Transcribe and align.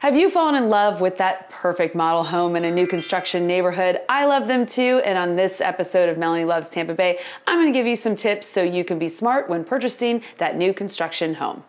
Have 0.00 0.16
you 0.16 0.30
fallen 0.30 0.54
in 0.54 0.70
love 0.70 1.02
with 1.02 1.18
that 1.18 1.50
perfect 1.50 1.94
model 1.94 2.24
home 2.24 2.56
in 2.56 2.64
a 2.64 2.70
new 2.70 2.86
construction 2.86 3.46
neighborhood? 3.46 4.00
I 4.08 4.24
love 4.24 4.46
them 4.46 4.64
too. 4.64 5.02
And 5.04 5.18
on 5.18 5.36
this 5.36 5.60
episode 5.60 6.08
of 6.08 6.16
Melanie 6.16 6.46
Loves 6.46 6.70
Tampa 6.70 6.94
Bay, 6.94 7.18
I'm 7.46 7.60
going 7.60 7.70
to 7.70 7.78
give 7.78 7.86
you 7.86 7.96
some 7.96 8.16
tips 8.16 8.46
so 8.46 8.62
you 8.62 8.82
can 8.82 8.98
be 8.98 9.08
smart 9.08 9.50
when 9.50 9.62
purchasing 9.62 10.22
that 10.38 10.56
new 10.56 10.72
construction 10.72 11.34
home. 11.34 11.64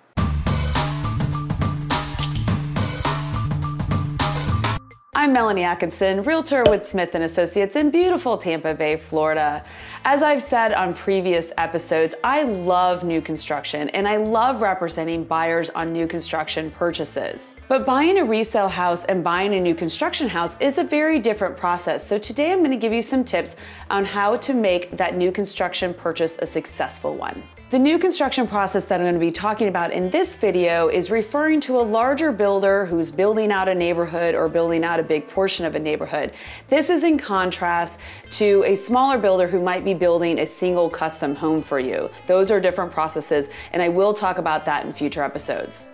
I'm 5.13 5.33
Melanie 5.33 5.63
Atkinson, 5.63 6.23
realtor 6.23 6.63
with 6.69 6.87
Smith 6.87 7.13
& 7.13 7.15
Associates 7.15 7.75
in 7.75 7.91
beautiful 7.91 8.37
Tampa 8.37 8.73
Bay, 8.73 8.95
Florida. 8.95 9.65
As 10.03 10.23
I've 10.23 10.41
said 10.41 10.73
on 10.73 10.95
previous 10.95 11.53
episodes, 11.59 12.15
I 12.23 12.41
love 12.41 13.03
new 13.03 13.21
construction 13.21 13.87
and 13.89 14.07
I 14.07 14.17
love 14.17 14.59
representing 14.59 15.23
buyers 15.23 15.69
on 15.69 15.93
new 15.93 16.07
construction 16.07 16.71
purchases. 16.71 17.53
But 17.67 17.85
buying 17.85 18.17
a 18.17 18.25
resale 18.25 18.67
house 18.67 19.05
and 19.05 19.23
buying 19.23 19.53
a 19.53 19.59
new 19.59 19.75
construction 19.75 20.27
house 20.27 20.57
is 20.59 20.79
a 20.79 20.83
very 20.83 21.19
different 21.19 21.55
process. 21.55 22.05
So 22.05 22.17
today 22.17 22.51
I'm 22.51 22.59
going 22.59 22.71
to 22.71 22.77
give 22.77 22.93
you 22.93 23.03
some 23.03 23.23
tips 23.23 23.57
on 23.91 24.03
how 24.03 24.37
to 24.37 24.55
make 24.55 24.89
that 24.97 25.15
new 25.15 25.31
construction 25.31 25.93
purchase 25.93 26.39
a 26.39 26.47
successful 26.47 27.13
one. 27.13 27.43
The 27.71 27.79
new 27.79 27.97
construction 27.97 28.47
process 28.47 28.83
that 28.87 28.99
I'm 28.99 29.05
going 29.05 29.13
to 29.13 29.19
be 29.21 29.31
talking 29.31 29.69
about 29.69 29.93
in 29.93 30.09
this 30.09 30.35
video 30.35 30.89
is 30.89 31.09
referring 31.09 31.61
to 31.61 31.79
a 31.79 31.81
larger 31.81 32.33
builder 32.33 32.85
who's 32.85 33.11
building 33.11 33.49
out 33.49 33.69
a 33.69 33.73
neighborhood 33.73 34.35
or 34.35 34.49
building 34.49 34.83
out 34.83 34.99
a 34.99 35.03
big 35.03 35.25
portion 35.29 35.63
of 35.63 35.73
a 35.73 35.79
neighborhood. 35.79 36.33
This 36.67 36.89
is 36.89 37.05
in 37.05 37.17
contrast 37.17 37.97
to 38.31 38.61
a 38.67 38.75
smaller 38.75 39.17
builder 39.17 39.47
who 39.47 39.63
might 39.63 39.85
be 39.85 39.93
building 39.93 40.39
a 40.39 40.45
single 40.45 40.89
custom 40.89 41.33
home 41.33 41.61
for 41.61 41.79
you. 41.79 42.09
Those 42.27 42.51
are 42.51 42.59
different 42.59 42.91
processes, 42.91 43.49
and 43.71 43.81
I 43.81 43.87
will 43.87 44.13
talk 44.13 44.37
about 44.37 44.65
that 44.65 44.85
in 44.85 44.91
future 44.91 45.23
episodes. 45.23 45.85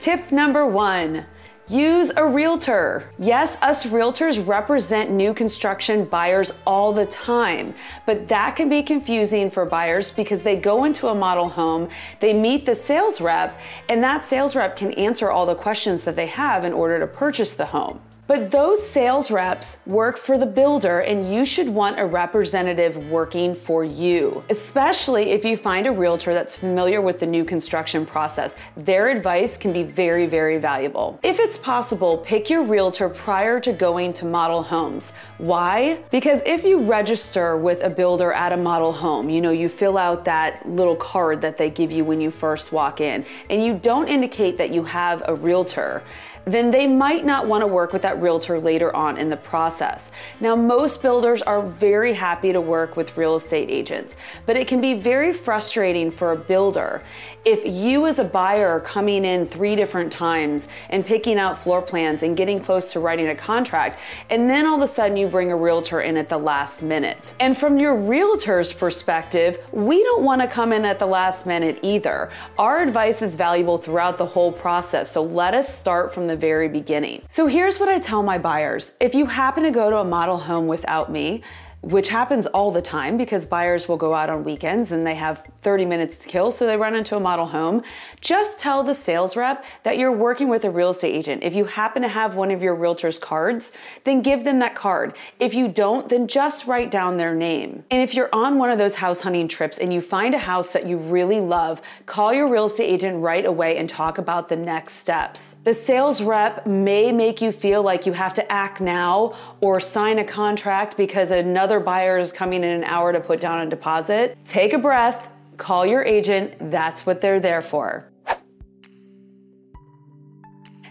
Tip 0.00 0.30
number 0.30 0.66
one 0.66 1.24
Use 1.72 2.10
a 2.18 2.26
realtor. 2.26 3.10
Yes, 3.18 3.56
us 3.62 3.86
realtors 3.86 4.46
represent 4.46 5.10
new 5.10 5.32
construction 5.32 6.04
buyers 6.04 6.52
all 6.66 6.92
the 6.92 7.06
time, 7.06 7.74
but 8.04 8.28
that 8.28 8.56
can 8.56 8.68
be 8.68 8.82
confusing 8.82 9.48
for 9.48 9.64
buyers 9.64 10.10
because 10.10 10.42
they 10.42 10.54
go 10.54 10.84
into 10.84 11.08
a 11.08 11.14
model 11.14 11.48
home, 11.48 11.88
they 12.20 12.34
meet 12.34 12.66
the 12.66 12.74
sales 12.74 13.22
rep, 13.22 13.58
and 13.88 14.04
that 14.04 14.22
sales 14.22 14.54
rep 14.54 14.76
can 14.76 14.92
answer 14.92 15.30
all 15.30 15.46
the 15.46 15.54
questions 15.54 16.04
that 16.04 16.14
they 16.14 16.26
have 16.26 16.66
in 16.66 16.74
order 16.74 17.00
to 17.00 17.06
purchase 17.06 17.54
the 17.54 17.64
home. 17.64 17.98
But 18.32 18.50
those 18.50 18.82
sales 18.82 19.30
reps 19.30 19.80
work 19.84 20.16
for 20.16 20.38
the 20.38 20.46
builder, 20.46 21.00
and 21.00 21.30
you 21.30 21.44
should 21.44 21.68
want 21.68 22.00
a 22.00 22.06
representative 22.06 22.96
working 23.10 23.54
for 23.54 23.84
you, 23.84 24.42
especially 24.48 25.32
if 25.32 25.44
you 25.44 25.54
find 25.54 25.86
a 25.86 25.92
realtor 25.92 26.32
that's 26.32 26.56
familiar 26.56 27.02
with 27.02 27.20
the 27.20 27.26
new 27.26 27.44
construction 27.44 28.06
process. 28.06 28.56
Their 28.74 29.08
advice 29.08 29.58
can 29.58 29.70
be 29.70 29.82
very, 29.82 30.24
very 30.24 30.56
valuable. 30.56 31.20
If 31.22 31.40
it's 31.40 31.58
possible, 31.58 32.16
pick 32.16 32.48
your 32.48 32.62
realtor 32.62 33.10
prior 33.10 33.60
to 33.60 33.70
going 33.70 34.14
to 34.14 34.24
model 34.24 34.62
homes. 34.62 35.12
Why? 35.36 36.02
Because 36.10 36.42
if 36.46 36.64
you 36.64 36.84
register 36.84 37.58
with 37.58 37.82
a 37.82 37.90
builder 37.90 38.32
at 38.32 38.54
a 38.54 38.56
model 38.56 38.92
home, 38.92 39.28
you 39.28 39.42
know, 39.42 39.50
you 39.50 39.68
fill 39.68 39.98
out 39.98 40.24
that 40.24 40.66
little 40.66 40.96
card 40.96 41.42
that 41.42 41.58
they 41.58 41.68
give 41.68 41.92
you 41.92 42.02
when 42.02 42.18
you 42.18 42.30
first 42.30 42.72
walk 42.72 43.02
in, 43.02 43.26
and 43.50 43.62
you 43.62 43.74
don't 43.74 44.08
indicate 44.08 44.56
that 44.56 44.70
you 44.70 44.84
have 44.84 45.22
a 45.28 45.34
realtor 45.34 46.02
then 46.44 46.70
they 46.70 46.86
might 46.86 47.24
not 47.24 47.46
want 47.46 47.62
to 47.62 47.66
work 47.66 47.92
with 47.92 48.02
that 48.02 48.20
realtor 48.20 48.58
later 48.58 48.94
on 48.94 49.16
in 49.16 49.28
the 49.28 49.36
process. 49.36 50.12
Now, 50.40 50.56
most 50.56 51.02
builders 51.02 51.42
are 51.42 51.62
very 51.62 52.12
happy 52.12 52.52
to 52.52 52.60
work 52.60 52.96
with 52.96 53.16
real 53.16 53.36
estate 53.36 53.70
agents, 53.70 54.16
but 54.46 54.56
it 54.56 54.68
can 54.68 54.80
be 54.80 54.94
very 54.94 55.32
frustrating 55.32 56.10
for 56.10 56.32
a 56.32 56.36
builder 56.36 57.02
if 57.44 57.66
you 57.66 58.06
as 58.06 58.18
a 58.20 58.24
buyer 58.24 58.68
are 58.68 58.80
coming 58.80 59.24
in 59.24 59.44
three 59.44 59.74
different 59.74 60.12
times 60.12 60.68
and 60.90 61.04
picking 61.04 61.38
out 61.38 61.58
floor 61.58 61.82
plans 61.82 62.22
and 62.22 62.36
getting 62.36 62.60
close 62.60 62.92
to 62.92 63.00
writing 63.00 63.28
a 63.28 63.34
contract, 63.34 63.98
and 64.30 64.48
then 64.48 64.64
all 64.64 64.76
of 64.76 64.82
a 64.82 64.86
sudden 64.86 65.16
you 65.16 65.26
bring 65.26 65.50
a 65.50 65.56
realtor 65.56 66.02
in 66.02 66.16
at 66.16 66.28
the 66.28 66.38
last 66.38 66.82
minute. 66.82 67.34
And 67.40 67.58
from 67.58 67.78
your 67.78 67.96
realtor's 67.96 68.72
perspective, 68.72 69.58
we 69.72 70.02
don't 70.04 70.22
want 70.22 70.40
to 70.40 70.46
come 70.46 70.72
in 70.72 70.84
at 70.84 70.98
the 70.98 71.06
last 71.06 71.46
minute 71.46 71.80
either. 71.82 72.30
Our 72.58 72.80
advice 72.80 73.22
is 73.22 73.34
valuable 73.34 73.78
throughout 73.78 74.18
the 74.18 74.26
whole 74.26 74.52
process, 74.52 75.10
so 75.10 75.22
let 75.22 75.54
us 75.54 75.72
start 75.72 76.14
from 76.14 76.28
the 76.28 76.31
very 76.36 76.68
beginning. 76.68 77.22
So 77.28 77.46
here's 77.46 77.78
what 77.78 77.88
I 77.88 77.98
tell 77.98 78.22
my 78.22 78.38
buyers 78.38 78.92
if 79.00 79.14
you 79.14 79.26
happen 79.26 79.62
to 79.64 79.70
go 79.70 79.90
to 79.90 79.98
a 79.98 80.04
model 80.04 80.38
home 80.38 80.66
without 80.66 81.10
me, 81.10 81.42
which 81.82 82.08
happens 82.08 82.46
all 82.46 82.70
the 82.70 82.80
time 82.80 83.16
because 83.16 83.44
buyers 83.44 83.88
will 83.88 83.96
go 83.96 84.14
out 84.14 84.30
on 84.30 84.44
weekends 84.44 84.92
and 84.92 85.04
they 85.04 85.16
have 85.16 85.44
30 85.62 85.84
minutes 85.84 86.16
to 86.16 86.28
kill, 86.28 86.50
so 86.50 86.64
they 86.64 86.76
run 86.76 86.94
into 86.94 87.16
a 87.16 87.20
model 87.20 87.46
home. 87.46 87.82
Just 88.20 88.60
tell 88.60 88.84
the 88.84 88.94
sales 88.94 89.36
rep 89.36 89.64
that 89.82 89.98
you're 89.98 90.12
working 90.12 90.48
with 90.48 90.64
a 90.64 90.70
real 90.70 90.90
estate 90.90 91.12
agent. 91.12 91.42
If 91.42 91.56
you 91.56 91.64
happen 91.64 92.02
to 92.02 92.08
have 92.08 92.36
one 92.36 92.52
of 92.52 92.62
your 92.62 92.76
realtor's 92.76 93.18
cards, 93.18 93.72
then 94.04 94.22
give 94.22 94.44
them 94.44 94.60
that 94.60 94.76
card. 94.76 95.14
If 95.40 95.54
you 95.54 95.66
don't, 95.66 96.08
then 96.08 96.28
just 96.28 96.66
write 96.66 96.92
down 96.92 97.16
their 97.16 97.34
name. 97.34 97.84
And 97.90 98.00
if 98.00 98.14
you're 98.14 98.32
on 98.32 98.58
one 98.58 98.70
of 98.70 98.78
those 98.78 98.94
house 98.94 99.20
hunting 99.20 99.48
trips 99.48 99.78
and 99.78 99.92
you 99.92 100.00
find 100.00 100.34
a 100.34 100.38
house 100.38 100.72
that 100.72 100.86
you 100.86 100.98
really 100.98 101.40
love, 101.40 101.82
call 102.06 102.32
your 102.32 102.48
real 102.48 102.66
estate 102.66 102.86
agent 102.86 103.20
right 103.20 103.44
away 103.44 103.76
and 103.78 103.88
talk 103.88 104.18
about 104.18 104.48
the 104.48 104.56
next 104.56 104.94
steps. 104.94 105.56
The 105.64 105.74
sales 105.74 106.22
rep 106.22 106.64
may 106.64 107.10
make 107.10 107.40
you 107.40 107.50
feel 107.50 107.82
like 107.82 108.06
you 108.06 108.12
have 108.12 108.34
to 108.34 108.52
act 108.52 108.80
now 108.80 109.34
or 109.60 109.80
sign 109.80 110.18
a 110.20 110.24
contract 110.24 110.96
because 110.96 111.32
another 111.32 111.71
other 111.72 111.80
buyer 111.80 112.18
is 112.18 112.32
coming 112.32 112.64
in 112.64 112.68
an 112.68 112.84
hour 112.84 113.14
to 113.14 113.20
put 113.20 113.40
down 113.40 113.66
a 113.66 113.70
deposit, 113.70 114.36
take 114.44 114.74
a 114.74 114.78
breath, 114.78 115.30
call 115.56 115.86
your 115.86 116.04
agent. 116.04 116.54
That's 116.70 117.06
what 117.06 117.22
they're 117.22 117.40
there 117.40 117.62
for. 117.62 118.12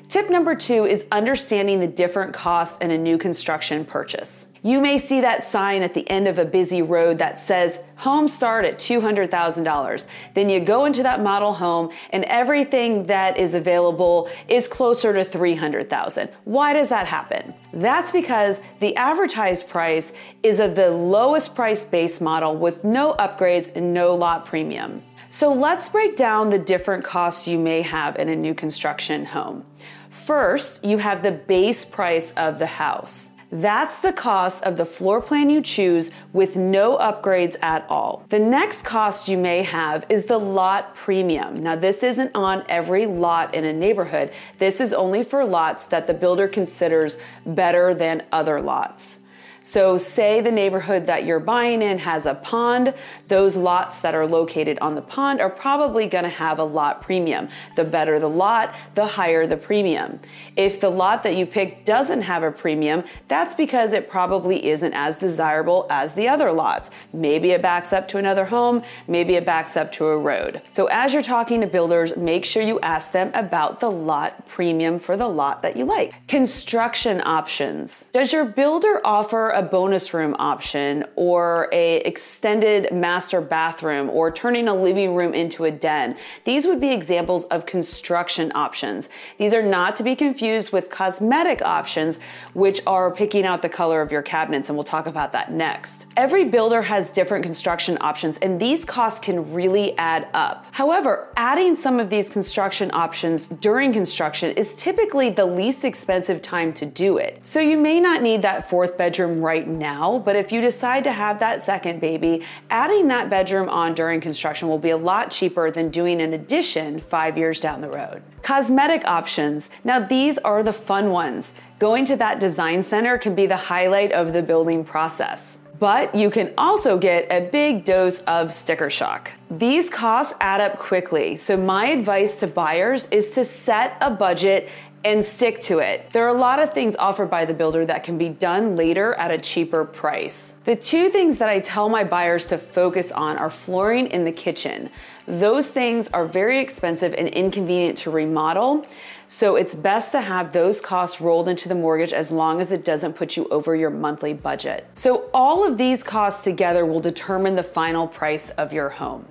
Tip 0.09 0.31
number 0.31 0.55
two 0.55 0.85
is 0.85 1.05
understanding 1.11 1.79
the 1.79 1.87
different 1.87 2.33
costs 2.33 2.79
in 2.79 2.89
a 2.89 2.97
new 2.97 3.19
construction 3.19 3.85
purchase. 3.85 4.47
You 4.63 4.79
may 4.79 4.99
see 4.99 5.22
that 5.22 5.41
sign 5.41 5.81
at 5.81 5.95
the 5.95 6.07
end 6.07 6.27
of 6.27 6.38
a 6.38 6.45
busy 6.45 6.83
road 6.83 7.17
that 7.17 7.39
says 7.39 7.79
home 7.95 8.27
start 8.27 8.63
at 8.63 8.75
$200,000. 8.75 10.07
Then 10.35 10.49
you 10.51 10.59
go 10.59 10.85
into 10.85 11.01
that 11.01 11.19
model 11.19 11.51
home 11.51 11.89
and 12.11 12.23
everything 12.25 13.07
that 13.07 13.39
is 13.39 13.55
available 13.55 14.29
is 14.47 14.67
closer 14.67 15.13
to 15.13 15.23
300,000. 15.23 16.29
Why 16.44 16.73
does 16.73 16.89
that 16.89 17.07
happen? 17.07 17.55
That's 17.73 18.11
because 18.11 18.59
the 18.79 18.95
advertised 18.97 19.67
price 19.67 20.13
is 20.44 20.59
of 20.59 20.75
the 20.75 20.91
lowest 20.91 21.55
price 21.55 21.83
base 21.83 22.22
model 22.22 22.55
with 22.55 22.83
no 22.83 23.13
upgrades 23.13 23.75
and 23.75 23.95
no 23.95 24.13
lot 24.13 24.45
premium. 24.45 25.01
So 25.31 25.51
let's 25.51 25.89
break 25.89 26.17
down 26.17 26.51
the 26.51 26.59
different 26.59 27.03
costs 27.03 27.47
you 27.47 27.57
may 27.57 27.81
have 27.81 28.16
in 28.17 28.29
a 28.29 28.35
new 28.35 28.53
construction 28.53 29.25
home. 29.25 29.66
First, 30.11 30.85
you 30.85 30.99
have 30.99 31.23
the 31.23 31.31
base 31.31 31.83
price 31.83 32.31
of 32.33 32.59
the 32.59 32.67
house. 32.67 33.31
That's 33.51 34.00
the 34.00 34.13
cost 34.13 34.63
of 34.63 34.78
the 34.78 34.85
floor 34.85 35.22
plan 35.22 35.50
you 35.50 35.62
choose 35.62 36.09
with 36.31 36.56
no 36.56 36.97
upgrades 36.97 37.57
at 37.62 37.85
all. 37.89 38.25
The 38.29 38.39
next 38.39 38.85
cost 38.85 39.28
you 39.28 39.38
may 39.38 39.62
have 39.63 40.06
is 40.07 40.23
the 40.23 40.38
lot 40.39 40.95
premium. 40.95 41.61
Now, 41.61 41.75
this 41.75 42.01
isn't 42.01 42.31
on 42.34 42.63
every 42.69 43.06
lot 43.06 43.53
in 43.53 43.66
a 43.66 43.73
neighborhood. 43.73 44.31
This 44.57 44.79
is 44.79 44.94
only 44.94 45.25
for 45.25 45.44
lots 45.44 45.85
that 45.88 46.07
the 46.07 46.13
builder 46.13 46.47
considers 46.47 47.17
better 47.45 47.94
than 47.94 48.23
other 48.31 48.61
lots. 48.61 49.19
So, 49.63 49.95
say 49.97 50.41
the 50.41 50.51
neighborhood 50.51 51.05
that 51.05 51.23
you're 51.23 51.39
buying 51.39 51.83
in 51.83 51.99
has 51.99 52.25
a 52.25 52.33
pond, 52.33 52.95
those 53.27 53.55
lots 53.55 53.99
that 53.99 54.16
are 54.16 54.25
located 54.25 54.79
on 54.79 54.95
the 54.95 55.03
pond 55.03 55.39
are 55.39 55.51
probably 55.51 56.07
going 56.07 56.23
to 56.23 56.31
have 56.31 56.57
a 56.57 56.63
lot 56.63 57.03
premium. 57.03 57.47
The 57.75 57.83
better 57.83 58.17
the 58.17 58.27
lot, 58.27 58.73
the 58.95 59.05
higher 59.05 59.45
the 59.45 59.57
premium. 59.57 60.19
If 60.55 60.81
the 60.81 60.89
lot 60.89 61.22
that 61.23 61.35
you 61.35 61.45
pick 61.45 61.85
doesn't 61.85 62.23
have 62.23 62.41
a 62.41 62.51
premium, 62.51 63.03
that's 63.27 63.53
because 63.53 63.94
it 63.94 64.09
probably 64.09 64.66
isn't 64.66 64.94
as 64.94 65.17
desirable 65.17 65.85
as 65.91 66.13
the 66.13 66.28
other 66.28 66.51
lots. 66.51 66.89
Maybe 67.13 67.51
it 67.51 67.61
backs 67.61 67.93
up 67.93 68.07
to 68.09 68.17
another 68.17 68.45
home, 68.45 68.81
maybe 69.07 69.35
it 69.35 69.45
backs 69.45 69.78
up 69.78 69.91
to 69.93 70.07
a 70.07 70.17
road. 70.17 70.63
So, 70.73 70.88
as 70.88 71.13
you're 71.13 71.22
talking 71.22 71.61
to 71.61 71.67
builders, 71.67 72.17
make 72.17 72.45
sure 72.45 72.63
you 72.63 72.79
ask 72.79 73.11
them 73.11 73.29
about 73.35 73.79
the 73.79 73.91
lot 73.91 74.47
premium 74.47 74.97
for 74.97 75.16
the 75.16 75.28
lot 75.28 75.61
that 75.61 75.78
you 75.78 75.85
like. 75.85 76.28
Construction 76.28 77.22
options. 77.23 78.09
Does 78.11 78.34
your 78.34 78.46
builder 78.46 78.99
offer 79.05 79.50
a 79.51 79.63
bonus 79.63 80.13
room 80.13 80.35
option 80.39 81.05
or 81.15 81.69
a 81.71 81.97
extended 81.99 82.91
master 82.91 83.39
bathroom 83.39 84.09
or 84.09 84.31
turning 84.31 84.67
a 84.67 84.73
living 84.73 85.15
room 85.15 85.33
into 85.33 85.63
a 85.63 85.71
den. 85.71 86.17
These 86.43 86.65
would 86.65 86.81
be 86.81 86.93
examples 86.93 87.45
of 87.45 87.65
construction 87.65 88.51
options. 88.55 89.09
These 89.37 89.53
are 89.53 89.61
not 89.61 89.95
to 89.97 90.03
be 90.03 90.15
confused 90.15 90.73
with 90.73 90.89
cosmetic 90.89 91.61
options, 91.61 92.19
which 92.53 92.81
are 92.85 93.13
picking 93.13 93.45
out 93.45 93.61
the 93.61 93.69
color 93.69 94.01
of 94.01 94.11
your 94.11 94.21
cabinets, 94.21 94.69
and 94.69 94.75
we'll 94.75 94.83
talk 94.83 95.05
about 95.05 95.31
that 95.33 95.51
next. 95.51 96.07
Every 96.17 96.45
builder 96.45 96.81
has 96.81 97.09
different 97.11 97.43
construction 97.43 97.97
options, 98.01 98.37
and 98.39 98.59
these 98.59 98.83
costs 98.83 99.19
can 99.19 99.53
really 99.53 99.97
add 99.97 100.27
up. 100.33 100.65
However, 100.71 101.29
adding 101.37 101.75
some 101.75 101.99
of 101.99 102.09
these 102.09 102.29
construction 102.29 102.89
options 102.93 103.47
during 103.47 103.93
construction 103.93 104.51
is 104.57 104.75
typically 104.75 105.29
the 105.29 105.45
least 105.45 105.85
expensive 105.85 106.41
time 106.41 106.73
to 106.73 106.85
do 106.85 107.17
it. 107.17 107.39
So 107.43 107.59
you 107.59 107.77
may 107.77 107.99
not 107.99 108.21
need 108.21 108.41
that 108.41 108.69
fourth 108.69 108.97
bedroom 108.97 109.11
bedroom 109.11 109.41
right 109.41 109.67
now, 109.67 110.20
but 110.20 110.35
if 110.35 110.52
you 110.52 110.61
decide 110.61 111.03
to 111.05 111.11
have 111.11 111.40
that 111.40 111.61
second 111.61 111.99
baby, 111.99 112.43
adding 112.70 113.08
that 113.08 113.29
bedroom 113.29 113.70
on 113.70 113.93
during 113.93 114.22
construction 114.22 114.67
will 114.67 114.78
be 114.78 114.91
a 114.91 114.97
lot 114.97 115.32
cheaper 115.32 115.72
than 115.72 115.90
doing 115.90 116.22
an 116.22 116.34
addition 116.34 116.99
five 116.99 117.38
years 117.38 117.59
down 117.59 117.82
the 117.82 117.90
road. 117.90 118.22
Cosmetic 118.43 119.05
options. 119.05 119.70
Now, 119.84 119.99
these 119.99 120.38
are 120.40 120.64
the 120.64 120.73
fun 120.73 121.11
ones. 121.11 121.53
Going 121.79 122.05
to 122.05 122.16
that 122.17 122.40
design 122.40 122.84
center 122.84 123.17
can 123.17 123.35
be 123.35 123.46
the 123.47 123.58
highlight 123.58 124.11
of 124.11 124.34
the 124.34 124.41
building 124.41 124.84
process 124.84 125.59
but 125.82 126.14
you 126.14 126.29
can 126.29 126.53
also 126.59 126.96
get 126.96 127.26
a 127.32 127.49
big 127.49 127.85
dose 127.85 128.20
of 128.22 128.53
sticker 128.53 128.87
shock. 128.87 129.32
These 129.49 129.90
costs 129.90 130.35
add 130.40 130.61
up 130.61 130.78
quickly, 130.78 131.35
so 131.35 131.58
my 131.58 131.87
advice 131.87 132.40
to 132.41 132.47
buyers 132.47 133.08
is 133.08 133.32
to 133.32 133.44
set 133.44 133.97
a 133.99 134.11
budget 134.11 134.70
and 135.03 135.23
stick 135.23 135.59
to 135.61 135.79
it. 135.79 136.09
There 136.11 136.25
are 136.25 136.35
a 136.35 136.39
lot 136.39 136.59
of 136.59 136.73
things 136.73 136.95
offered 136.95 137.29
by 137.29 137.45
the 137.45 137.53
builder 137.53 137.85
that 137.85 138.03
can 138.03 138.17
be 138.17 138.29
done 138.29 138.75
later 138.75 139.13
at 139.15 139.31
a 139.31 139.37
cheaper 139.37 139.85
price. 139.85 140.57
The 140.65 140.75
two 140.75 141.09
things 141.09 141.37
that 141.37 141.49
I 141.49 141.59
tell 141.59 141.89
my 141.89 142.03
buyers 142.03 142.47
to 142.47 142.57
focus 142.57 143.11
on 143.11 143.37
are 143.37 143.49
flooring 143.49 144.07
in 144.07 144.25
the 144.25 144.31
kitchen. 144.31 144.89
Those 145.27 145.69
things 145.69 146.07
are 146.09 146.25
very 146.25 146.59
expensive 146.59 147.13
and 147.13 147.27
inconvenient 147.29 147.97
to 147.99 148.11
remodel. 148.11 148.85
So 149.27 149.55
it's 149.55 149.73
best 149.73 150.11
to 150.11 150.21
have 150.21 150.51
those 150.51 150.81
costs 150.81 151.21
rolled 151.21 151.47
into 151.47 151.69
the 151.69 151.75
mortgage 151.75 152.11
as 152.11 152.31
long 152.31 152.59
as 152.59 152.71
it 152.71 152.83
doesn't 152.83 153.13
put 153.13 153.37
you 153.37 153.47
over 153.47 153.75
your 153.75 153.89
monthly 153.89 154.33
budget. 154.33 154.85
So 154.95 155.29
all 155.33 155.65
of 155.65 155.77
these 155.77 156.03
costs 156.03 156.43
together 156.43 156.85
will 156.85 156.99
determine 156.99 157.55
the 157.55 157.63
final 157.63 158.07
price 158.07 158.49
of 158.51 158.73
your 158.73 158.89
home. 158.89 159.25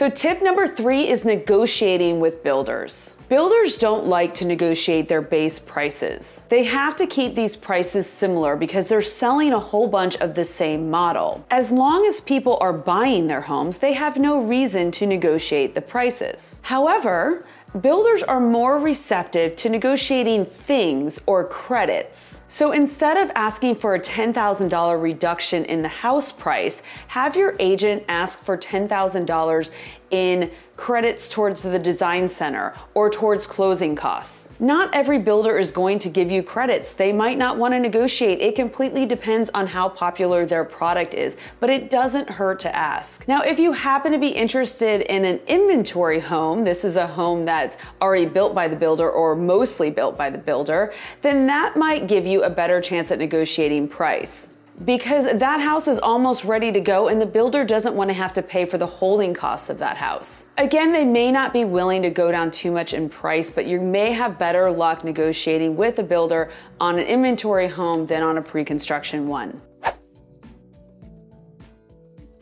So, 0.00 0.08
tip 0.08 0.42
number 0.42 0.66
three 0.66 1.10
is 1.10 1.26
negotiating 1.26 2.20
with 2.20 2.42
builders. 2.42 3.16
Builders 3.28 3.76
don't 3.76 4.06
like 4.06 4.32
to 4.36 4.46
negotiate 4.46 5.08
their 5.08 5.20
base 5.20 5.58
prices. 5.58 6.44
They 6.48 6.64
have 6.64 6.96
to 6.96 7.06
keep 7.06 7.34
these 7.34 7.54
prices 7.54 8.08
similar 8.08 8.56
because 8.56 8.88
they're 8.88 9.02
selling 9.02 9.52
a 9.52 9.58
whole 9.58 9.88
bunch 9.88 10.16
of 10.16 10.34
the 10.34 10.46
same 10.46 10.90
model. 10.90 11.44
As 11.50 11.70
long 11.70 12.06
as 12.06 12.18
people 12.18 12.56
are 12.62 12.72
buying 12.72 13.26
their 13.26 13.42
homes, 13.42 13.76
they 13.76 13.92
have 13.92 14.16
no 14.16 14.40
reason 14.40 14.90
to 14.92 15.06
negotiate 15.06 15.74
the 15.74 15.82
prices. 15.82 16.56
However, 16.62 17.44
Builders 17.78 18.24
are 18.24 18.40
more 18.40 18.78
receptive 18.80 19.54
to 19.54 19.68
negotiating 19.68 20.44
things 20.44 21.20
or 21.26 21.44
credits. 21.44 22.42
So 22.48 22.72
instead 22.72 23.16
of 23.16 23.30
asking 23.36 23.76
for 23.76 23.94
a 23.94 24.00
$10,000 24.00 25.00
reduction 25.00 25.64
in 25.66 25.80
the 25.80 25.88
house 25.88 26.32
price, 26.32 26.82
have 27.06 27.36
your 27.36 27.54
agent 27.60 28.02
ask 28.08 28.40
for 28.40 28.58
$10,000 28.58 29.70
in 30.10 30.50
credits 30.80 31.28
towards 31.28 31.62
the 31.62 31.78
design 31.78 32.26
center 32.26 32.74
or 32.94 33.10
towards 33.10 33.46
closing 33.46 33.94
costs. 33.94 34.50
Not 34.58 34.92
every 34.94 35.18
builder 35.18 35.58
is 35.58 35.70
going 35.70 35.98
to 35.98 36.08
give 36.08 36.30
you 36.30 36.42
credits. 36.42 36.94
They 36.94 37.12
might 37.12 37.36
not 37.36 37.58
want 37.58 37.74
to 37.74 37.78
negotiate. 37.78 38.40
It 38.40 38.56
completely 38.56 39.04
depends 39.04 39.50
on 39.50 39.66
how 39.66 39.90
popular 39.90 40.46
their 40.46 40.64
product 40.64 41.12
is, 41.12 41.36
but 41.60 41.68
it 41.68 41.90
doesn't 41.90 42.30
hurt 42.30 42.60
to 42.60 42.74
ask. 42.74 43.28
Now, 43.28 43.42
if 43.42 43.58
you 43.58 43.72
happen 43.72 44.10
to 44.12 44.18
be 44.18 44.28
interested 44.28 45.02
in 45.02 45.26
an 45.26 45.38
inventory 45.46 46.18
home, 46.18 46.64
this 46.64 46.82
is 46.82 46.96
a 46.96 47.06
home 47.06 47.44
that's 47.44 47.76
already 48.00 48.24
built 48.24 48.54
by 48.54 48.66
the 48.66 48.76
builder 48.76 49.10
or 49.10 49.36
mostly 49.36 49.90
built 49.90 50.16
by 50.16 50.30
the 50.30 50.38
builder, 50.38 50.94
then 51.20 51.46
that 51.46 51.76
might 51.76 52.08
give 52.08 52.26
you 52.26 52.42
a 52.44 52.50
better 52.50 52.80
chance 52.80 53.10
at 53.10 53.18
negotiating 53.18 53.86
price 53.86 54.48
because 54.84 55.30
that 55.38 55.60
house 55.60 55.88
is 55.88 55.98
almost 55.98 56.44
ready 56.44 56.72
to 56.72 56.80
go 56.80 57.08
and 57.08 57.20
the 57.20 57.26
builder 57.26 57.64
doesn't 57.64 57.94
want 57.94 58.08
to 58.08 58.14
have 58.14 58.32
to 58.32 58.42
pay 58.42 58.64
for 58.64 58.78
the 58.78 58.86
holding 58.86 59.34
costs 59.34 59.68
of 59.68 59.78
that 59.78 59.96
house. 59.96 60.46
Again, 60.56 60.92
they 60.92 61.04
may 61.04 61.30
not 61.30 61.52
be 61.52 61.64
willing 61.64 62.02
to 62.02 62.10
go 62.10 62.30
down 62.30 62.50
too 62.50 62.70
much 62.70 62.94
in 62.94 63.08
price, 63.08 63.50
but 63.50 63.66
you 63.66 63.80
may 63.80 64.12
have 64.12 64.38
better 64.38 64.70
luck 64.70 65.04
negotiating 65.04 65.76
with 65.76 65.98
a 65.98 66.02
builder 66.02 66.50
on 66.80 66.98
an 66.98 67.06
inventory 67.06 67.68
home 67.68 68.06
than 68.06 68.22
on 68.22 68.38
a 68.38 68.42
pre 68.42 68.64
construction 68.64 69.26
one. 69.26 69.60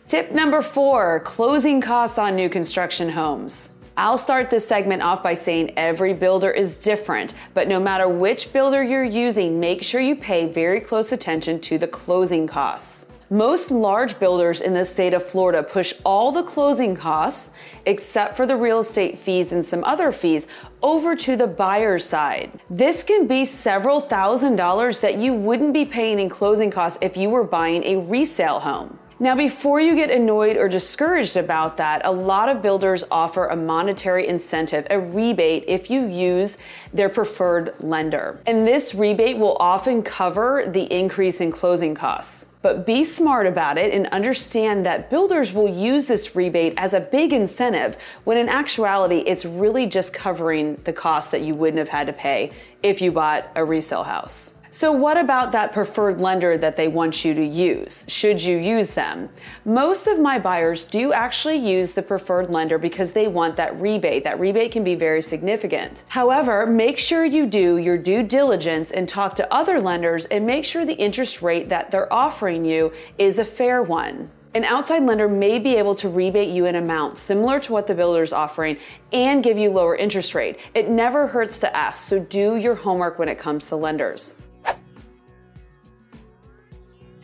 Tip 0.06 0.32
number 0.32 0.62
four 0.62 1.20
closing 1.20 1.80
costs 1.80 2.18
on 2.18 2.34
new 2.34 2.48
construction 2.48 3.08
homes. 3.08 3.72
I'll 3.98 4.16
start 4.16 4.48
this 4.48 4.64
segment 4.64 5.02
off 5.02 5.24
by 5.24 5.34
saying 5.34 5.72
every 5.76 6.12
builder 6.14 6.52
is 6.52 6.76
different, 6.78 7.34
but 7.52 7.66
no 7.66 7.80
matter 7.80 8.08
which 8.08 8.52
builder 8.52 8.80
you're 8.80 9.02
using, 9.02 9.58
make 9.58 9.82
sure 9.82 10.00
you 10.00 10.14
pay 10.14 10.46
very 10.46 10.80
close 10.80 11.10
attention 11.10 11.58
to 11.62 11.78
the 11.78 11.88
closing 11.88 12.46
costs. 12.46 13.08
Most 13.28 13.72
large 13.72 14.20
builders 14.20 14.60
in 14.60 14.72
the 14.72 14.84
state 14.84 15.14
of 15.14 15.24
Florida 15.24 15.64
push 15.64 15.94
all 16.04 16.30
the 16.30 16.44
closing 16.44 16.94
costs, 16.94 17.50
except 17.86 18.36
for 18.36 18.46
the 18.46 18.54
real 18.54 18.78
estate 18.78 19.18
fees 19.18 19.50
and 19.50 19.64
some 19.64 19.82
other 19.82 20.12
fees, 20.12 20.46
over 20.80 21.16
to 21.16 21.34
the 21.34 21.48
buyer's 21.48 22.04
side. 22.04 22.52
This 22.70 23.02
can 23.02 23.26
be 23.26 23.44
several 23.44 24.00
thousand 24.00 24.54
dollars 24.54 25.00
that 25.00 25.18
you 25.18 25.34
wouldn't 25.34 25.72
be 25.72 25.84
paying 25.84 26.20
in 26.20 26.28
closing 26.28 26.70
costs 26.70 27.00
if 27.02 27.16
you 27.16 27.30
were 27.30 27.42
buying 27.42 27.82
a 27.82 27.96
resale 27.96 28.60
home. 28.60 28.96
Now, 29.20 29.34
before 29.34 29.80
you 29.80 29.96
get 29.96 30.12
annoyed 30.12 30.56
or 30.56 30.68
discouraged 30.68 31.36
about 31.36 31.78
that, 31.78 32.06
a 32.06 32.12
lot 32.12 32.48
of 32.48 32.62
builders 32.62 33.02
offer 33.10 33.46
a 33.46 33.56
monetary 33.56 34.28
incentive, 34.28 34.86
a 34.90 35.00
rebate, 35.00 35.64
if 35.66 35.90
you 35.90 36.06
use 36.06 36.56
their 36.92 37.08
preferred 37.08 37.74
lender. 37.82 38.38
And 38.46 38.64
this 38.64 38.94
rebate 38.94 39.36
will 39.36 39.56
often 39.58 40.04
cover 40.04 40.66
the 40.68 40.84
increase 40.84 41.40
in 41.40 41.50
closing 41.50 41.96
costs. 41.96 42.48
But 42.62 42.86
be 42.86 43.02
smart 43.02 43.48
about 43.48 43.76
it 43.76 43.92
and 43.92 44.06
understand 44.08 44.86
that 44.86 45.10
builders 45.10 45.52
will 45.52 45.68
use 45.68 46.06
this 46.06 46.36
rebate 46.36 46.74
as 46.76 46.92
a 46.92 47.00
big 47.00 47.32
incentive 47.32 47.96
when 48.22 48.36
in 48.36 48.48
actuality 48.48 49.18
it's 49.18 49.44
really 49.44 49.86
just 49.86 50.12
covering 50.12 50.76
the 50.84 50.92
cost 50.92 51.32
that 51.32 51.42
you 51.42 51.54
wouldn't 51.54 51.78
have 51.78 51.88
had 51.88 52.06
to 52.06 52.12
pay 52.12 52.52
if 52.84 53.00
you 53.02 53.10
bought 53.10 53.48
a 53.56 53.64
resale 53.64 54.04
house. 54.04 54.54
So, 54.70 54.92
what 54.92 55.16
about 55.16 55.52
that 55.52 55.72
preferred 55.72 56.20
lender 56.20 56.58
that 56.58 56.76
they 56.76 56.88
want 56.88 57.24
you 57.24 57.32
to 57.32 57.44
use? 57.44 58.04
Should 58.06 58.42
you 58.42 58.58
use 58.58 58.92
them? 58.92 59.30
Most 59.64 60.06
of 60.06 60.20
my 60.20 60.38
buyers 60.38 60.84
do 60.84 61.12
actually 61.12 61.56
use 61.56 61.92
the 61.92 62.02
preferred 62.02 62.50
lender 62.50 62.76
because 62.76 63.12
they 63.12 63.28
want 63.28 63.56
that 63.56 63.80
rebate. 63.80 64.24
That 64.24 64.38
rebate 64.38 64.72
can 64.72 64.84
be 64.84 64.94
very 64.94 65.22
significant. 65.22 66.04
However, 66.08 66.66
make 66.66 66.98
sure 66.98 67.24
you 67.24 67.46
do 67.46 67.78
your 67.78 67.96
due 67.96 68.22
diligence 68.22 68.90
and 68.90 69.08
talk 69.08 69.36
to 69.36 69.52
other 69.52 69.80
lenders 69.80 70.26
and 70.26 70.46
make 70.46 70.66
sure 70.66 70.84
the 70.84 70.92
interest 70.92 71.40
rate 71.40 71.70
that 71.70 71.90
they're 71.90 72.12
offering 72.12 72.64
you 72.64 72.92
is 73.16 73.38
a 73.38 73.44
fair 73.46 73.82
one. 73.82 74.30
An 74.54 74.64
outside 74.64 75.04
lender 75.04 75.28
may 75.28 75.58
be 75.58 75.76
able 75.76 75.94
to 75.96 76.08
rebate 76.08 76.48
you 76.48 76.66
an 76.66 76.74
amount 76.74 77.16
similar 77.16 77.60
to 77.60 77.72
what 77.72 77.86
the 77.86 77.94
builder 77.94 78.22
is 78.22 78.32
offering 78.32 78.78
and 79.12 79.44
give 79.44 79.58
you 79.58 79.70
lower 79.70 79.94
interest 79.94 80.34
rate. 80.34 80.58
It 80.74 80.88
never 80.88 81.26
hurts 81.26 81.58
to 81.60 81.76
ask, 81.76 82.02
so 82.02 82.18
do 82.18 82.56
your 82.56 82.74
homework 82.74 83.18
when 83.18 83.28
it 83.28 83.38
comes 83.38 83.66
to 83.66 83.76
lenders. 83.76 84.36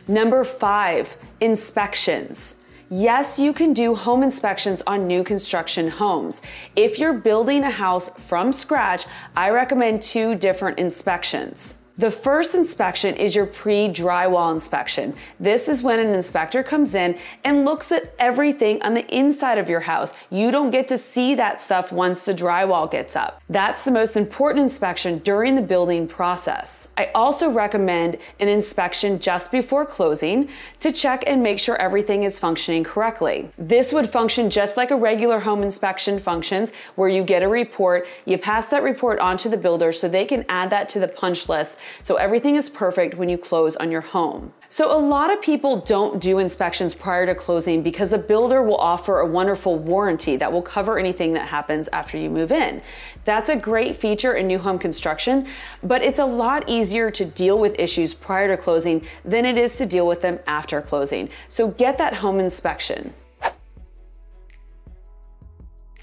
Number 0.07 0.43
five, 0.43 1.17
inspections. 1.41 2.57
Yes, 2.89 3.39
you 3.39 3.51
can 3.51 3.73
do 3.73 3.95
home 3.95 4.21
inspections 4.21 4.83
on 4.85 5.07
new 5.07 5.23
construction 5.23 5.87
homes. 5.87 6.43
If 6.75 6.99
you're 6.99 7.13
building 7.13 7.63
a 7.63 7.71
house 7.71 8.09
from 8.09 8.53
scratch, 8.53 9.05
I 9.35 9.49
recommend 9.49 10.03
two 10.03 10.35
different 10.35 10.77
inspections. 10.77 11.79
The 11.97 12.11
first 12.11 12.55
inspection 12.55 13.15
is 13.15 13.37
your 13.37 13.45
pre 13.45 13.87
drywall 13.87 14.51
inspection. 14.51 15.13
This 15.39 15.69
is 15.69 15.81
when 15.81 16.01
an 16.01 16.13
inspector 16.13 16.61
comes 16.61 16.93
in 16.93 17.17
and 17.45 17.63
looks 17.63 17.89
at 17.93 18.13
everything 18.19 18.81
on 18.81 18.93
the 18.93 19.07
inside 19.15 19.57
of 19.57 19.69
your 19.69 19.79
house. 19.79 20.13
You 20.29 20.51
don't 20.51 20.71
get 20.71 20.89
to 20.89 20.97
see 20.97 21.35
that 21.35 21.61
stuff 21.61 21.93
once 21.93 22.23
the 22.23 22.33
drywall 22.33 22.91
gets 22.91 23.15
up. 23.15 23.41
That's 23.47 23.83
the 23.83 23.91
most 23.91 24.17
important 24.17 24.63
inspection 24.63 25.19
during 25.19 25.55
the 25.55 25.61
building 25.61 26.05
process. 26.05 26.89
I 26.97 27.11
also 27.15 27.49
recommend 27.49 28.17
an 28.41 28.49
inspection 28.49 29.17
just 29.17 29.49
before 29.49 29.85
closing 29.85 30.49
to 30.81 30.91
check 30.91 31.23
and 31.27 31.41
make 31.41 31.59
sure 31.59 31.77
everything 31.77 32.23
is 32.23 32.39
functioning 32.39 32.83
correctly. 32.83 33.49
This 33.57 33.93
would 33.93 34.09
function 34.09 34.49
just 34.49 34.75
like 34.75 34.91
a 34.91 34.97
regular 34.97 35.39
home 35.39 35.63
inspection 35.63 36.19
functions, 36.19 36.73
where 36.95 37.07
you 37.07 37.23
get 37.23 37.41
a 37.41 37.47
report, 37.47 38.05
you 38.25 38.37
pass 38.37 38.67
that 38.67 38.83
report 38.83 39.19
on 39.19 39.37
to 39.37 39.47
the 39.47 39.55
builder 39.55 39.93
so 39.93 40.09
they 40.09 40.25
can 40.25 40.43
add 40.49 40.69
that 40.71 40.89
to 40.89 40.99
the 40.99 41.07
punch 41.07 41.47
list 41.47 41.77
so 42.03 42.15
everything 42.15 42.55
is 42.55 42.69
perfect 42.69 43.15
when 43.15 43.29
you 43.29 43.37
close 43.37 43.75
on 43.75 43.91
your 43.91 44.01
home. 44.01 44.53
So 44.69 44.95
a 44.95 44.99
lot 44.99 45.31
of 45.31 45.41
people 45.41 45.77
don't 45.77 46.19
do 46.19 46.39
inspections 46.39 46.93
prior 46.93 47.25
to 47.25 47.35
closing 47.35 47.81
because 47.81 48.09
the 48.09 48.17
builder 48.17 48.61
will 48.61 48.77
offer 48.77 49.19
a 49.19 49.25
wonderful 49.25 49.77
warranty 49.77 50.35
that 50.37 50.51
will 50.51 50.61
cover 50.61 50.97
anything 50.99 51.33
that 51.33 51.47
happens 51.47 51.87
after 51.93 52.17
you 52.17 52.29
move 52.29 52.51
in. 52.51 52.81
That's 53.23 53.49
a 53.49 53.55
great 53.55 53.95
feature 53.95 54.33
in 54.33 54.47
new 54.47 54.59
home 54.59 54.79
construction, 54.79 55.47
but 55.83 56.01
it's 56.01 56.19
a 56.19 56.25
lot 56.25 56.67
easier 56.67 57.09
to 57.11 57.25
deal 57.25 57.59
with 57.59 57.79
issues 57.79 58.13
prior 58.13 58.47
to 58.47 58.61
closing 58.61 59.05
than 59.23 59.45
it 59.45 59.57
is 59.57 59.75
to 59.77 59.85
deal 59.85 60.07
with 60.07 60.21
them 60.21 60.39
after 60.47 60.81
closing. 60.81 61.29
So 61.47 61.69
get 61.69 61.97
that 61.97 62.13
home 62.13 62.39
inspection. 62.39 63.13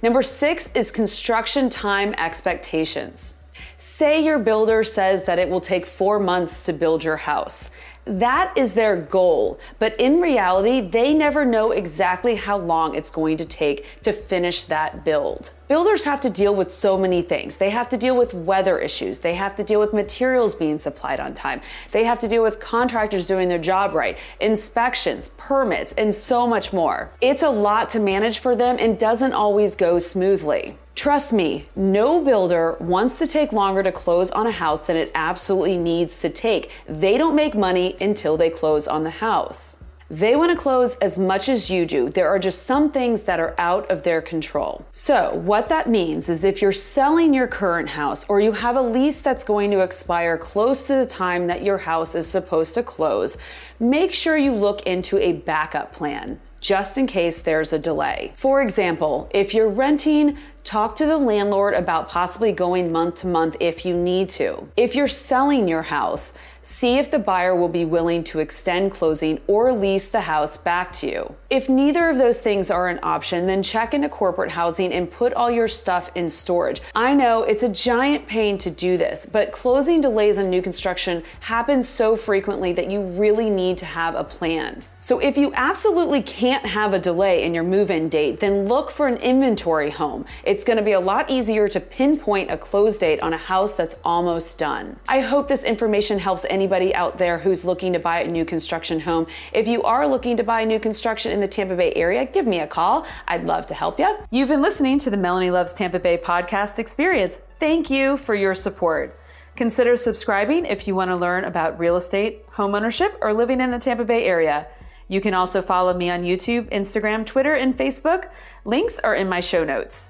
Number 0.03 0.23
six 0.23 0.73
is 0.73 0.91
construction 0.91 1.71
time 1.71 2.13
expectations. 2.19 3.37
Say 3.85 4.23
your 4.23 4.39
builder 4.39 4.85
says 4.85 5.25
that 5.25 5.41
it 5.41 5.49
will 5.49 5.61
take 5.61 5.87
four 5.87 6.21
months 6.21 6.67
to 6.67 6.73
build 6.73 7.03
your 7.03 7.17
house. 7.17 7.69
That 8.05 8.57
is 8.57 8.75
their 8.75 8.95
goal. 8.95 9.59
But 9.81 9.99
in 9.99 10.21
reality, 10.21 10.81
they 10.81 11.13
never 11.13 11.45
know 11.45 11.73
exactly 11.73 12.37
how 12.37 12.59
long 12.59 12.95
it's 12.95 13.11
going 13.11 13.39
to 13.39 13.45
take 13.45 14.01
to 14.03 14.13
finish 14.13 14.63
that 14.65 15.05
build. 15.05 15.53
Builders 15.67 16.05
have 16.05 16.21
to 16.21 16.31
deal 16.31 16.55
with 16.55 16.71
so 16.71 16.97
many 16.97 17.23
things. 17.23 17.57
They 17.57 17.71
have 17.71 17.89
to 17.89 17.97
deal 17.97 18.17
with 18.17 18.35
weather 18.35 18.79
issues. 18.79 19.19
They 19.19 19.35
have 19.35 19.57
to 19.57 19.65
deal 19.65 19.81
with 19.81 19.93
materials 19.93 20.55
being 20.55 20.79
supplied 20.79 21.19
on 21.19 21.35
time. 21.35 21.61
They 21.91 22.05
have 22.05 22.21
to 22.21 22.29
deal 22.29 22.45
with 22.45 22.61
contractors 22.61 23.27
doing 23.27 23.49
their 23.49 23.59
job 23.59 23.95
right, 23.95 24.17
inspections, 24.41 25.33
permits, 25.39 25.93
and 25.95 26.15
so 26.15 26.47
much 26.47 26.73
more. 26.73 27.11
It's 27.21 27.43
a 27.43 27.51
lot 27.51 27.89
to 27.91 27.99
manage 27.99 28.39
for 28.39 28.55
them 28.55 28.77
and 28.79 28.97
doesn't 28.97 29.33
always 29.33 29.75
go 29.75 29.99
smoothly. 29.99 30.77
Trust 30.95 31.33
me, 31.33 31.65
no 31.75 32.23
builder 32.23 32.77
wants 32.79 33.19
to 33.19 33.27
take 33.27 33.53
longer 33.53 33.83
to 33.83 33.91
close 33.91 34.31
on 34.31 34.47
a 34.47 34.51
house 34.51 34.83
than 34.83 34.97
it 34.97 35.11
absolutely 35.15 35.79
needs 35.79 36.19
to 36.19 36.29
take. 36.29 36.71
They 36.87 37.17
don't 37.17 37.35
make 37.35 37.55
money 37.55 37.97
until 38.01 38.37
they 38.37 38.51
close 38.51 38.87
on 38.87 39.03
the 39.03 39.11
house. 39.11 39.79
They 40.11 40.37
want 40.37 40.51
to 40.51 40.63
close 40.63 40.97
as 40.97 41.19
much 41.19 41.49
as 41.49 41.71
you 41.71 41.87
do. 41.87 42.11
There 42.11 42.29
are 42.29 42.39
just 42.39 42.65
some 42.65 42.91
things 42.91 43.23
that 43.23 43.41
are 43.41 43.55
out 43.57 43.91
of 43.91 44.03
their 44.03 44.21
control. 44.21 44.85
So, 44.93 45.35
what 45.37 45.71
that 45.71 45.89
means 45.89 46.29
is 46.29 46.45
if 46.45 46.61
you're 46.61 46.71
selling 46.71 47.33
your 47.33 47.47
current 47.47 47.89
house 47.89 48.27
or 48.29 48.39
you 48.39 48.53
have 48.53 48.77
a 48.77 48.83
lease 48.83 49.23
that's 49.23 49.43
going 49.43 49.71
to 49.71 49.81
expire 49.81 50.37
close 50.37 50.87
to 50.89 50.97
the 50.97 51.07
time 51.07 51.47
that 51.47 51.63
your 51.63 51.79
house 51.79 52.15
is 52.15 52.27
supposed 52.27 52.75
to 52.75 52.83
close, 52.83 53.39
make 53.81 54.13
sure 54.13 54.37
you 54.37 54.55
look 54.55 54.83
into 54.83 55.17
a 55.17 55.33
backup 55.33 55.95
plan 55.95 56.39
just 56.63 56.97
in 56.97 57.07
case 57.07 57.41
there's 57.41 57.73
a 57.73 57.79
delay. 57.79 58.33
For 58.37 58.63
example, 58.63 59.29
if 59.35 59.53
you're 59.53 59.69
renting, 59.69 60.39
talk 60.65 60.97
to 60.97 61.07
the 61.07 61.19
landlord 61.19 61.75
about 61.75 62.09
possibly 62.09 62.53
going 62.53 62.93
month 62.93 63.17
to 63.17 63.27
month 63.27 63.57
if 63.61 63.85
you 63.85 63.95
need 63.97 64.29
to. 64.31 64.69
If 64.77 64.95
you're 64.95 65.09
selling 65.09 65.67
your 65.67 65.83
house, 65.83 66.33
see 66.63 66.99
if 66.99 67.11
the 67.11 67.19
buyer 67.19 67.57
will 67.57 67.69
be 67.69 67.85
willing 67.85 68.23
to 68.23 68.39
extend 68.39 68.93
closing 68.93 69.41
or 69.49 69.73
lease 69.73 70.09
the 70.09 70.21
house 70.21 70.57
back 70.57 70.93
to 70.93 71.11
you. 71.11 71.35
If 71.51 71.69
neither 71.69 72.09
of 72.09 72.19
those 72.19 72.39
things 72.39 72.71
are 72.71 72.89
an 72.89 73.01
option, 73.03 73.47
then 73.47 73.63
check 73.63 73.95
into 73.95 74.09
corporate 74.09 74.51
housing 74.51 74.93
and 74.93 75.11
put 75.11 75.35
all 75.35 75.51
your 75.51 75.69
stuff 75.69 76.11
in 76.15 76.29
storage. 76.31 76.81
I 76.95 77.15
know 77.15 77.43
it's 77.43 77.65
a 77.65 77.69
giant 77.69 78.29
pain 78.29 78.59
to 78.59 78.71
do 78.71 78.97
this, 78.97 79.27
but 79.27 79.51
closing 79.51 80.01
delays 80.01 80.39
on 80.39 80.51
new 80.51 80.63
construction 80.63 81.25
happen 81.41 81.83
so 81.83 82.15
frequently 82.15 82.73
that 82.75 82.91
you 82.91 83.03
really 83.03 83.51
need 83.51 83.79
to 83.79 83.87
have 83.87 84.15
a 84.15 84.25
plan. 84.25 84.83
So 85.01 85.19
if 85.19 85.37
you 85.37 85.53
absolutely 85.57 86.23
can't 86.23 86.65
have 86.65 86.95
a 86.95 86.99
delay 86.99 87.43
in 87.43 87.55
your 87.55 87.65
move 87.65 87.91
in 87.91 88.09
date, 88.09 88.39
then 88.39 88.67
look 88.67 88.89
for 88.89 89.09
an 89.09 89.17
inventory 89.17 89.91
home. 89.91 90.25
Going 90.65 90.77
to 90.77 90.83
be 90.83 90.93
a 90.93 91.01
lot 91.01 91.31
easier 91.31 91.67
to 91.69 91.81
pinpoint 91.81 92.51
a 92.51 92.57
close 92.57 92.99
date 92.99 93.21
on 93.21 93.33
a 93.33 93.37
house 93.39 93.73
that's 93.73 93.97
almost 94.05 94.59
done. 94.59 94.99
I 95.09 95.21
hope 95.21 95.49
this 95.49 95.65
information 95.65 96.19
helps 96.19 96.45
anybody 96.51 96.95
out 96.95 97.17
there 97.17 97.39
who's 97.39 97.65
looking 97.65 97.93
to 97.95 97.99
buy 97.99 98.21
a 98.21 98.29
new 98.29 98.45
construction 98.45 99.01
home. 99.01 99.27
If 99.53 99.67
you 99.67 99.83
are 99.83 100.07
looking 100.07 100.37
to 100.37 100.43
buy 100.43 100.65
new 100.65 100.79
construction 100.79 101.33
in 101.33 101.41
the 101.41 101.49
Tampa 101.49 101.75
Bay 101.75 101.93
area, 101.95 102.27
give 102.27 102.47
me 102.47 102.61
a 102.61 102.67
call. 102.67 103.07
I'd 103.29 103.45
love 103.45 103.65
to 103.67 103.75
help 103.75 103.99
you. 103.99 104.19
You've 104.31 104.49
been 104.49 104.63
listening 104.63 104.99
to 105.01 105.11
the 105.11 105.17
Melanie 105.17 105.51
Loves 105.51 105.73
Tampa 105.73 105.99
Bay 105.99 106.19
podcast 106.19 106.79
experience. 106.79 107.41
Thank 107.59 107.89
you 107.89 108.17
for 108.17 108.35
your 108.35 108.55
support. 108.55 109.19
Consider 109.57 109.97
subscribing 109.97 110.67
if 110.67 110.87
you 110.87 110.95
want 110.95 111.11
to 111.11 111.17
learn 111.17 111.45
about 111.45 111.79
real 111.79 111.97
estate, 111.97 112.47
homeownership, 112.51 113.15
or 113.21 113.33
living 113.33 113.61
in 113.61 113.71
the 113.71 113.79
Tampa 113.79 114.05
Bay 114.05 114.25
area. 114.25 114.67
You 115.09 115.21
can 115.21 115.35
also 115.35 115.61
follow 115.61 115.93
me 115.93 116.09
on 116.09 116.23
YouTube, 116.23 116.71
Instagram, 116.71 117.27
Twitter, 117.27 117.55
and 117.55 117.77
Facebook. 117.77 118.31
Links 118.65 118.99
are 118.99 119.15
in 119.15 119.29
my 119.29 119.41
show 119.41 119.63
notes. 119.63 120.09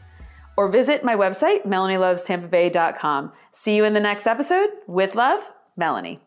Or 0.56 0.68
visit 0.68 1.04
my 1.04 1.16
website, 1.16 1.66
melanielovestampabay.com. 1.66 3.32
See 3.52 3.76
you 3.76 3.84
in 3.84 3.94
the 3.94 4.00
next 4.00 4.26
episode. 4.26 4.70
With 4.86 5.14
love, 5.14 5.40
Melanie. 5.76 6.20